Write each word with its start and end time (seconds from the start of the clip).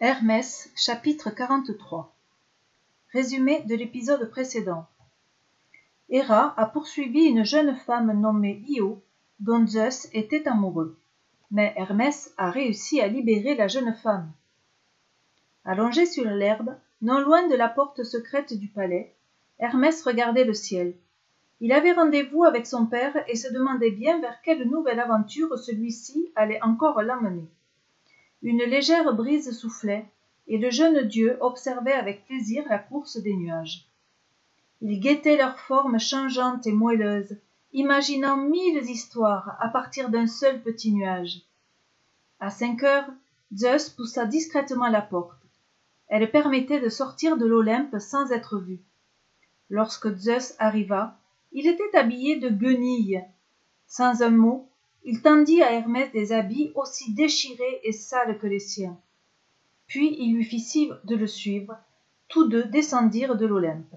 Hermès, 0.00 0.72
chapitre 0.74 1.30
43 1.30 2.12
Résumé 3.12 3.62
de 3.62 3.76
l'épisode 3.76 4.28
précédent. 4.28 4.86
Héra 6.08 6.52
a 6.56 6.66
poursuivi 6.66 7.26
une 7.26 7.44
jeune 7.44 7.76
femme 7.76 8.12
nommée 8.20 8.60
Io, 8.66 9.00
dont 9.38 9.64
Zeus 9.64 10.08
était 10.12 10.48
amoureux. 10.48 10.98
Mais 11.52 11.72
Hermès 11.76 12.34
a 12.36 12.50
réussi 12.50 13.00
à 13.00 13.06
libérer 13.06 13.54
la 13.54 13.68
jeune 13.68 13.94
femme. 13.94 14.32
Allongé 15.64 16.06
sur 16.06 16.24
l'herbe, 16.24 16.74
non 17.00 17.20
loin 17.20 17.46
de 17.46 17.54
la 17.54 17.68
porte 17.68 18.02
secrète 18.02 18.52
du 18.52 18.66
palais, 18.66 19.14
Hermès 19.60 20.02
regardait 20.02 20.44
le 20.44 20.54
ciel. 20.54 20.96
Il 21.60 21.72
avait 21.72 21.92
rendez-vous 21.92 22.42
avec 22.42 22.66
son 22.66 22.86
père 22.86 23.14
et 23.28 23.36
se 23.36 23.52
demandait 23.52 23.92
bien 23.92 24.20
vers 24.20 24.42
quelle 24.42 24.68
nouvelle 24.68 24.98
aventure 24.98 25.56
celui-ci 25.56 26.32
allait 26.34 26.62
encore 26.62 27.00
l'amener. 27.00 27.48
Une 28.44 28.62
légère 28.62 29.14
brise 29.14 29.58
soufflait, 29.58 30.06
et 30.48 30.58
le 30.58 30.70
jeune 30.70 31.00
dieu 31.08 31.38
observait 31.40 31.94
avec 31.94 32.26
plaisir 32.26 32.62
la 32.68 32.78
course 32.78 33.16
des 33.16 33.34
nuages. 33.34 33.88
Il 34.82 35.00
guettait 35.00 35.38
leurs 35.38 35.58
formes 35.58 35.98
changeantes 35.98 36.66
et 36.66 36.72
moelleuses, 36.72 37.38
imaginant 37.72 38.36
mille 38.36 38.84
histoires 38.84 39.56
à 39.60 39.68
partir 39.68 40.10
d'un 40.10 40.26
seul 40.26 40.60
petit 40.60 40.92
nuage. 40.92 41.40
À 42.38 42.50
cinq 42.50 42.82
heures, 42.82 43.08
Zeus 43.54 43.88
poussa 43.88 44.26
discrètement 44.26 44.88
la 44.88 45.00
porte. 45.00 45.40
Elle 46.08 46.30
permettait 46.30 46.80
de 46.80 46.90
sortir 46.90 47.38
de 47.38 47.46
l'Olympe 47.46 47.98
sans 47.98 48.30
être 48.30 48.58
vu. 48.58 48.78
Lorsque 49.70 50.14
Zeus 50.16 50.54
arriva, 50.58 51.16
il 51.52 51.66
était 51.66 51.96
habillé 51.96 52.38
de 52.38 52.50
guenilles. 52.50 53.24
Sans 53.86 54.20
un 54.20 54.30
mot, 54.30 54.68
il 55.04 55.20
tendit 55.20 55.62
à 55.62 55.72
Hermès 55.72 56.10
des 56.12 56.32
habits 56.32 56.72
aussi 56.74 57.12
déchirés 57.12 57.80
et 57.84 57.92
sales 57.92 58.38
que 58.38 58.46
les 58.46 58.58
siens. 58.58 58.98
Puis 59.86 60.16
il 60.18 60.34
lui 60.34 60.44
fit 60.44 60.60
signe 60.60 60.94
de 61.04 61.14
le 61.14 61.26
suivre. 61.26 61.76
Tous 62.28 62.48
deux 62.48 62.64
descendirent 62.64 63.36
de 63.36 63.46
l'Olympe. 63.46 63.94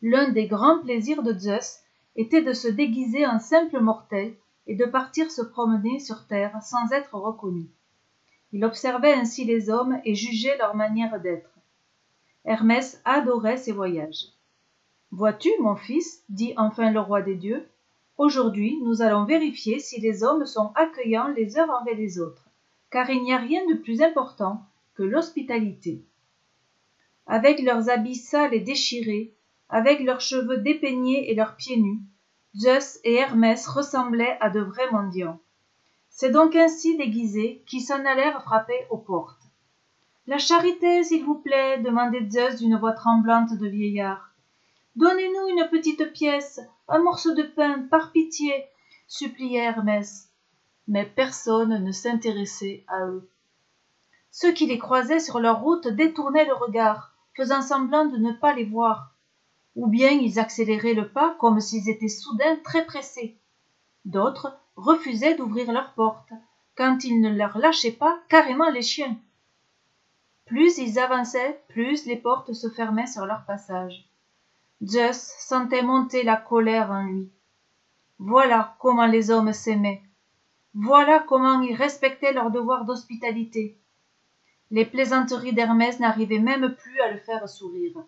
L'un 0.00 0.30
des 0.30 0.46
grands 0.46 0.80
plaisirs 0.80 1.22
de 1.22 1.32
Zeus 1.38 1.80
était 2.16 2.42
de 2.42 2.52
se 2.52 2.68
déguiser 2.68 3.26
en 3.26 3.38
simple 3.38 3.80
mortel 3.80 4.34
et 4.66 4.74
de 4.74 4.86
partir 4.86 5.30
se 5.30 5.42
promener 5.42 5.98
sur 5.98 6.26
terre 6.26 6.56
sans 6.62 6.90
être 6.92 7.14
reconnu. 7.14 7.66
Il 8.52 8.64
observait 8.64 9.12
ainsi 9.12 9.44
les 9.44 9.68
hommes 9.68 10.00
et 10.04 10.14
jugeait 10.14 10.56
leur 10.58 10.74
manière 10.74 11.20
d'être. 11.20 11.50
Hermès 12.44 13.00
adorait 13.04 13.56
ces 13.56 13.72
voyages. 13.72 14.28
Vois-tu, 15.10 15.50
mon 15.60 15.76
fils, 15.76 16.22
dit 16.28 16.54
enfin 16.56 16.90
le 16.90 17.00
roi 17.00 17.20
des 17.20 17.36
dieux, 17.36 17.66
Aujourd'hui, 18.16 18.78
nous 18.82 19.02
allons 19.02 19.24
vérifier 19.24 19.80
si 19.80 20.00
les 20.00 20.22
hommes 20.22 20.46
sont 20.46 20.70
accueillants 20.76 21.28
les 21.28 21.58
uns 21.58 21.68
envers 21.68 21.96
les 21.96 22.20
autres, 22.20 22.48
car 22.90 23.10
il 23.10 23.22
n'y 23.22 23.32
a 23.32 23.38
rien 23.38 23.66
de 23.66 23.74
plus 23.74 24.02
important 24.02 24.62
que 24.94 25.02
l'hospitalité. 25.02 26.04
Avec 27.26 27.60
leurs 27.60 27.90
habits 27.90 28.14
sales 28.14 28.54
et 28.54 28.60
déchirés, 28.60 29.34
avec 29.68 29.98
leurs 30.00 30.20
cheveux 30.20 30.58
dépeignés 30.58 31.30
et 31.30 31.34
leurs 31.34 31.56
pieds 31.56 31.80
nus, 31.80 32.02
Zeus 32.56 33.00
et 33.02 33.14
Hermès 33.14 33.66
ressemblaient 33.66 34.38
à 34.40 34.48
de 34.48 34.60
vrais 34.60 34.90
mendiants. 34.92 35.40
C'est 36.08 36.30
donc 36.30 36.54
ainsi 36.54 36.96
déguisés 36.96 37.64
qu'ils 37.66 37.82
s'en 37.82 38.04
allèrent 38.04 38.42
frapper 38.42 38.78
aux 38.90 38.98
portes. 38.98 39.42
La 40.28 40.38
charité, 40.38 41.02
s'il 41.02 41.24
vous 41.24 41.34
plaît, 41.34 41.78
demandait 41.80 42.30
Zeus 42.30 42.60
d'une 42.60 42.76
voix 42.76 42.92
tremblante 42.92 43.58
de 43.58 43.66
vieillard. 43.66 44.33
Donnez-nous 44.96 45.48
une 45.48 45.68
petite 45.70 46.12
pièce, 46.12 46.60
un 46.86 47.00
morceau 47.00 47.34
de 47.34 47.42
pain, 47.42 47.82
par 47.90 48.12
pitié, 48.12 48.64
suppliait 49.08 49.64
Hermès. 49.64 50.30
Mais 50.86 51.04
personne 51.04 51.82
ne 51.82 51.90
s'intéressait 51.90 52.84
à 52.86 53.06
eux. 53.06 53.28
Ceux 54.30 54.52
qui 54.52 54.66
les 54.66 54.78
croisaient 54.78 55.20
sur 55.20 55.40
leur 55.40 55.62
route 55.62 55.88
détournaient 55.88 56.44
le 56.44 56.54
regard, 56.54 57.12
faisant 57.36 57.62
semblant 57.62 58.04
de 58.04 58.18
ne 58.18 58.32
pas 58.32 58.54
les 58.54 58.64
voir. 58.64 59.14
Ou 59.74 59.88
bien 59.88 60.10
ils 60.10 60.38
accéléraient 60.38 60.94
le 60.94 61.08
pas 61.08 61.34
comme 61.40 61.60
s'ils 61.60 61.88
étaient 61.90 62.08
soudain 62.08 62.56
très 62.62 62.84
pressés. 62.84 63.36
D'autres 64.04 64.56
refusaient 64.76 65.34
d'ouvrir 65.34 65.72
leurs 65.72 65.92
portes, 65.94 66.32
quand 66.76 67.02
ils 67.02 67.20
ne 67.20 67.30
leur 67.30 67.58
lâchaient 67.58 67.92
pas 67.92 68.20
carrément 68.28 68.70
les 68.70 68.82
chiens. 68.82 69.16
Plus 70.46 70.78
ils 70.78 71.00
avançaient, 71.00 71.60
plus 71.68 72.06
les 72.06 72.16
portes 72.16 72.52
se 72.52 72.68
fermaient 72.68 73.06
sur 73.06 73.26
leur 73.26 73.44
passage. 73.44 74.08
Zeus 74.82 75.34
sentait 75.38 75.82
monter 75.82 76.22
la 76.22 76.36
colère 76.36 76.90
en 76.90 77.04
lui. 77.04 77.30
Voilà 78.18 78.76
comment 78.80 79.06
les 79.06 79.30
hommes 79.30 79.52
s'aimaient. 79.52 80.02
Voilà 80.74 81.20
comment 81.20 81.60
ils 81.60 81.74
respectaient 81.74 82.32
leur 82.32 82.50
devoir 82.50 82.84
d'hospitalité. 82.84 83.78
Les 84.70 84.84
plaisanteries 84.84 85.52
d'Hermès 85.52 86.00
n'arrivaient 86.00 86.38
même 86.38 86.74
plus 86.74 87.00
à 87.00 87.12
le 87.12 87.18
faire 87.18 87.48
sourire. 87.48 88.02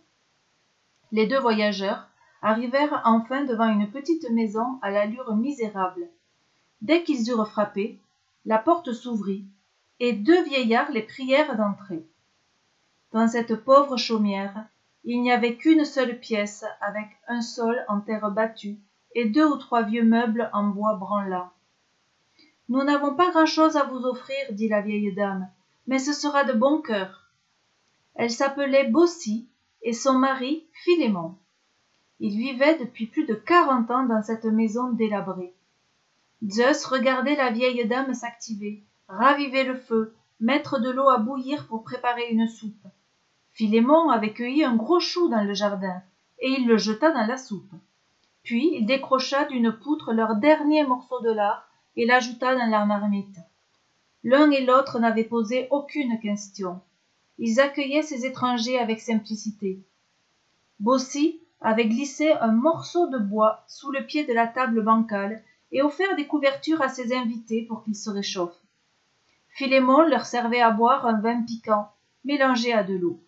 Les 1.13 1.27
deux 1.27 1.39
voyageurs 1.39 2.09
arrivèrent 2.43 3.03
enfin 3.05 3.45
devant 3.45 3.69
une 3.69 3.91
petite 3.91 4.29
maison 4.31 4.79
à 4.83 4.91
l'allure 4.91 5.37
misérable. 5.37 6.09
Dès 6.83 7.05
qu'ils 7.05 7.31
eurent 7.31 7.49
frappé, 7.49 7.99
la 8.45 8.59
porte 8.59 8.93
s'ouvrit, 8.93 9.45
et 10.01 10.13
deux 10.13 10.43
vieillards 10.45 10.91
les 10.91 11.03
prièrent 11.03 11.57
d'entrer. 11.57 12.05
Dans 13.13 13.29
cette 13.29 13.57
pauvre 13.65 13.97
chaumière, 13.97 14.67
il 15.07 15.23
n'y 15.23 15.33
avait 15.33 15.57
qu'une 15.57 15.85
seule 15.85 16.19
pièce 16.19 16.65
avec 16.81 17.09
un 17.27 17.41
sol 17.41 17.83
en 17.89 18.01
terre 18.01 18.31
battue 18.31 18.77
et 19.15 19.25
deux 19.25 19.47
ou 19.47 19.57
trois 19.57 19.83
vieux 19.83 20.05
meubles 20.05 20.51
en 20.53 20.65
bois 20.65 20.97
branlant 20.97 21.51
nous 22.69 22.85
n'avons 22.85 23.15
pas 23.15 23.31
grand'chose 23.31 23.77
à 23.77 23.85
vous 23.85 24.05
offrir 24.05 24.37
dit 24.51 24.69
la 24.69 24.83
vieille 24.83 25.15
dame 25.15 25.49
mais 25.87 25.99
ce 25.99 26.13
sera 26.13 26.45
de 26.45 26.53
bon 26.53 26.83
cœur 26.83 27.27
elle 28.17 28.31
s'appelait 28.31 28.89
baucis 28.89 29.47
et 29.83 29.93
son 29.93 30.15
mari 30.15 30.67
philémon. 30.73 31.35
Ils 32.19 32.37
vivaient 32.37 32.79
depuis 32.79 33.07
plus 33.07 33.27
de 33.27 33.35
quarante 33.35 33.91
ans 33.91 34.07
dans 34.07 34.23
cette 34.23 34.47
maison 34.47 34.91
délabrée. 34.91 35.55
Zeus 36.49 36.87
regardait 36.87 37.37
la 37.37 37.51
vieille 37.51 37.87
dame 37.87 38.15
s'activer 38.15 38.83
raviver 39.09 39.65
le 39.65 39.77
feu 39.77 40.15
mettre 40.41 40.81
de 40.81 40.91
l'eau 40.91 41.09
à 41.09 41.19
bouillir 41.19 41.67
pour 41.69 41.85
préparer 41.85 42.29
une 42.31 42.49
soupe 42.49 42.87
Philémon 43.57 44.11
avait 44.11 44.35
cueilli 44.35 44.65
un 44.65 44.77
gros 44.77 45.01
chou 45.01 45.29
dans 45.29 45.43
le 45.43 45.55
jardin, 45.55 46.03
et 46.41 46.51
il 46.51 46.67
le 46.67 46.77
jeta 46.77 47.11
dans 47.11 47.25
la 47.27 47.39
soupe. 47.39 47.73
Puis 48.43 48.71
il 48.75 48.85
décrocha 48.85 49.47
d'une 49.47 49.73
poutre 49.73 50.13
leur 50.13 50.37
dernier 50.37 50.85
morceau 50.85 51.23
de 51.23 51.31
lard 51.31 51.67
et 51.97 52.05
l'ajouta 52.05 52.55
dans 52.55 52.67
la 52.67 52.85
marmite. 52.85 53.39
L'un 54.25 54.51
et 54.51 54.63
l'autre 54.63 54.99
n'avaient 54.99 55.25
posé 55.25 55.69
aucune 55.71 56.21
question. 56.21 56.83
Ils 57.39 57.59
accueillaient 57.59 58.03
ces 58.03 58.27
étrangers 58.27 58.79
avec 58.79 59.01
simplicité. 59.01 59.81
Bossi 60.79 61.41
avait 61.63 61.89
glissé 61.89 62.33
un 62.33 62.53
morceau 62.53 63.09
de 63.09 63.19
bois 63.19 63.65
sous 63.69 63.91
le 63.91 64.05
pied 64.05 64.27
de 64.27 64.35
la 64.35 64.47
table 64.47 64.83
bancale 64.83 65.43
et 65.73 65.81
offert 65.81 66.15
des 66.17 66.27
couvertures 66.27 66.83
à 66.83 66.91
ses 66.91 67.17
invités 67.17 67.63
pour 67.63 67.85
qu'ils 67.85 67.97
se 67.97 68.11
réchauffent. 68.11 68.63
Philémon 69.49 70.03
leur 70.03 70.27
servait 70.27 70.61
à 70.61 70.73
boire 70.73 71.07
un 71.07 71.19
vin 71.23 71.41
piquant, 71.41 71.89
mélangé 72.23 72.75
à 72.75 72.85
de 72.85 72.95
l'eau. 72.95 73.19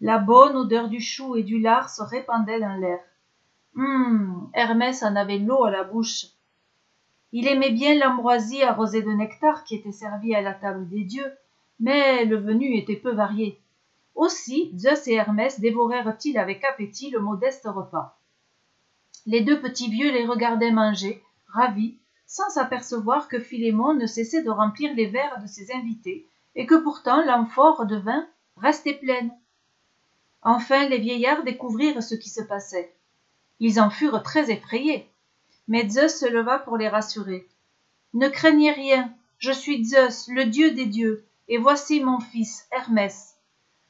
La 0.00 0.18
bonne 0.18 0.56
odeur 0.56 0.88
du 0.88 1.00
chou 1.00 1.36
et 1.36 1.42
du 1.42 1.58
lard 1.58 1.90
se 1.90 2.02
répandait 2.02 2.60
dans 2.60 2.76
l'air. 2.76 3.00
Hum, 3.76 4.50
Hermès 4.54 5.02
en 5.02 5.14
avait 5.14 5.38
l'eau 5.38 5.64
à 5.64 5.70
la 5.70 5.84
bouche. 5.84 6.26
Il 7.32 7.46
aimait 7.46 7.70
bien 7.70 7.94
l'ambroisie 7.94 8.62
arrosée 8.62 9.02
de 9.02 9.10
nectar 9.10 9.62
qui 9.64 9.76
était 9.76 9.92
servie 9.92 10.34
à 10.34 10.40
la 10.40 10.54
table 10.54 10.88
des 10.88 11.04
dieux, 11.04 11.32
mais 11.78 12.24
le 12.24 12.36
venu 12.36 12.76
était 12.76 12.96
peu 12.96 13.12
varié. 13.12 13.60
Aussi, 14.14 14.72
Zeus 14.76 15.06
et 15.06 15.14
Hermès 15.14 15.60
dévorèrent-ils 15.60 16.38
avec 16.38 16.64
appétit 16.64 17.10
le 17.10 17.20
modeste 17.20 17.66
repas. 17.66 18.18
Les 19.26 19.42
deux 19.42 19.60
petits 19.60 19.90
vieux 19.90 20.10
les 20.10 20.26
regardaient 20.26 20.72
manger, 20.72 21.22
ravis, 21.46 21.98
sans 22.26 22.48
s'apercevoir 22.48 23.28
que 23.28 23.38
Philémon 23.38 23.94
ne 23.94 24.06
cessait 24.06 24.42
de 24.42 24.50
remplir 24.50 24.94
les 24.94 25.06
verres 25.06 25.40
de 25.42 25.46
ses 25.46 25.72
invités, 25.72 26.26
et 26.54 26.66
que 26.66 26.74
pourtant 26.74 27.24
l'amphore 27.24 27.86
de 27.86 27.96
vin 27.96 28.26
restait 28.56 28.94
pleine. 28.94 29.30
Enfin 30.42 30.88
les 30.88 30.98
vieillards 30.98 31.44
découvrirent 31.44 32.02
ce 32.02 32.14
qui 32.14 32.30
se 32.30 32.42
passait. 32.42 32.94
Ils 33.58 33.80
en 33.80 33.90
furent 33.90 34.22
très 34.22 34.50
effrayés. 34.50 35.10
Mais 35.68 35.88
Zeus 35.88 36.18
se 36.18 36.26
leva 36.26 36.58
pour 36.58 36.76
les 36.76 36.88
rassurer. 36.88 37.46
Ne 38.14 38.28
craignez 38.28 38.72
rien, 38.72 39.12
je 39.38 39.52
suis 39.52 39.84
Zeus, 39.84 40.28
le 40.28 40.46
dieu 40.46 40.72
des 40.72 40.86
dieux, 40.86 41.24
et 41.48 41.58
voici 41.58 42.02
mon 42.02 42.20
fils, 42.20 42.66
Hermès. 42.72 43.36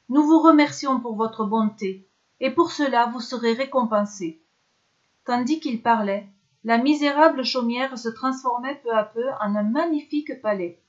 Nous 0.09 0.23
vous 0.23 0.39
remercions 0.39 0.99
pour 0.99 1.15
votre 1.15 1.45
bonté, 1.45 2.07
et 2.39 2.51
pour 2.51 2.71
cela 2.71 3.07
vous 3.07 3.21
serez 3.21 3.53
récompensés. 3.53 4.41
Tandis 5.25 5.59
qu'il 5.59 5.81
parlait, 5.81 6.27
la 6.63 6.77
misérable 6.77 7.43
chaumière 7.43 7.97
se 7.97 8.09
transformait 8.09 8.79
peu 8.83 8.91
à 8.93 9.03
peu 9.03 9.29
en 9.39 9.55
un 9.55 9.63
magnifique 9.63 10.41
palais. 10.41 10.79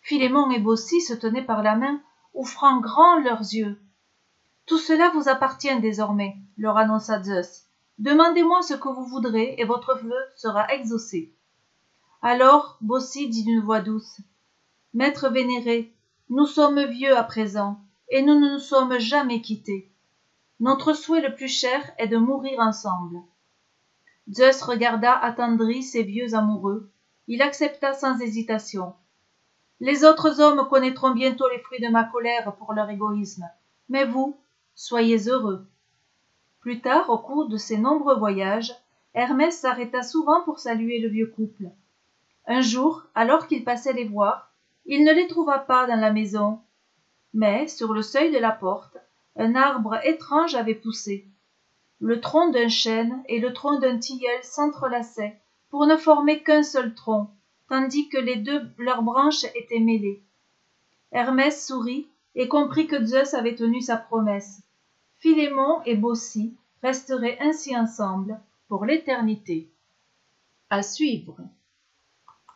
Philémon 0.00 0.50
et 0.50 0.58
Baucis 0.58 1.00
se 1.00 1.14
tenaient 1.14 1.44
par 1.44 1.62
la 1.62 1.76
main, 1.76 2.00
ouvrant 2.34 2.80
grands 2.80 3.18
leurs 3.20 3.40
yeux, 3.40 3.78
tout 4.66 4.78
cela 4.78 5.10
vous 5.10 5.28
appartient 5.28 5.80
désormais, 5.80 6.36
leur 6.56 6.76
annonça 6.76 7.22
Zeus. 7.22 7.66
Demandez-moi 7.98 8.62
ce 8.62 8.74
que 8.74 8.88
vous 8.88 9.04
voudrez, 9.04 9.54
et 9.58 9.64
votre 9.64 9.98
vœu 9.98 10.18
sera 10.36 10.72
exaucé. 10.72 11.34
Alors 12.22 12.78
Baucis 12.80 13.28
dit 13.28 13.44
d'une 13.44 13.60
voix 13.60 13.80
douce. 13.80 14.20
Maître 14.94 15.28
vénéré, 15.28 15.92
nous 16.30 16.46
sommes 16.46 16.84
vieux 16.84 17.16
à 17.16 17.24
présent, 17.24 17.80
et 18.08 18.22
nous 18.22 18.38
ne 18.38 18.52
nous 18.52 18.58
sommes 18.58 18.98
jamais 18.98 19.40
quittés. 19.40 19.90
Notre 20.60 20.92
souhait 20.92 21.20
le 21.20 21.34
plus 21.34 21.48
cher 21.48 21.92
est 21.98 22.08
de 22.08 22.16
mourir 22.16 22.60
ensemble. 22.60 23.18
Zeus 24.30 24.62
regarda 24.62 25.18
attendri 25.18 25.82
ces 25.82 26.04
vieux 26.04 26.34
amoureux. 26.34 26.90
Il 27.26 27.42
accepta 27.42 27.92
sans 27.92 28.20
hésitation. 28.20 28.94
Les 29.80 30.04
autres 30.04 30.40
hommes 30.40 30.68
connaîtront 30.68 31.10
bientôt 31.10 31.48
les 31.48 31.58
fruits 31.58 31.80
de 31.80 31.88
ma 31.88 32.04
colère 32.04 32.54
pour 32.56 32.72
leur 32.72 32.88
égoïsme, 32.88 33.48
mais 33.88 34.04
vous, 34.04 34.36
soyez 34.74 35.28
heureux. 35.28 35.66
Plus 36.60 36.80
tard, 36.80 37.10
au 37.10 37.18
cours 37.18 37.48
de 37.48 37.56
ses 37.56 37.78
nombreux 37.78 38.16
voyages, 38.16 38.72
Hermès 39.14 39.58
s'arrêta 39.58 40.02
souvent 40.02 40.42
pour 40.44 40.58
saluer 40.58 41.00
le 41.00 41.08
vieux 41.08 41.26
couple. 41.26 41.70
Un 42.46 42.60
jour, 42.60 43.04
alors 43.14 43.46
qu'il 43.46 43.64
passait 43.64 43.92
les 43.92 44.06
voir, 44.06 44.52
il 44.86 45.04
ne 45.04 45.12
les 45.12 45.26
trouva 45.26 45.58
pas 45.58 45.86
dans 45.86 46.00
la 46.00 46.12
maison, 46.12 46.60
mais, 47.34 47.66
sur 47.68 47.92
le 47.92 48.02
seuil 48.02 48.32
de 48.32 48.38
la 48.38 48.52
porte, 48.52 48.96
un 49.36 49.54
arbre 49.54 49.98
étrange 50.04 50.54
avait 50.54 50.74
poussé. 50.74 51.26
Le 52.00 52.20
tronc 52.20 52.50
d'un 52.50 52.68
chêne 52.68 53.22
et 53.26 53.38
le 53.38 53.52
tronc 53.52 53.78
d'un 53.78 53.98
tilleul 53.98 54.42
s'entrelaçaient 54.42 55.38
pour 55.70 55.86
ne 55.86 55.96
former 55.96 56.42
qu'un 56.42 56.62
seul 56.62 56.94
tronc, 56.94 57.30
tandis 57.68 58.08
que 58.08 58.18
les 58.18 58.36
deux 58.36 58.62
leurs 58.76 59.02
branches 59.02 59.44
étaient 59.54 59.78
mêlées. 59.78 60.22
Hermès 61.12 61.64
sourit 61.64 62.08
et 62.34 62.48
comprit 62.48 62.86
que 62.86 63.04
Zeus 63.04 63.34
avait 63.34 63.54
tenu 63.54 63.80
sa 63.80 63.96
promesse. 63.96 64.62
Philémon 65.18 65.82
et 65.84 65.96
Baucis 65.96 66.54
resteraient 66.82 67.38
ainsi 67.40 67.76
ensemble 67.76 68.40
pour 68.68 68.84
l'éternité. 68.84 69.68
À 70.70 70.82
suivre. 70.82 71.36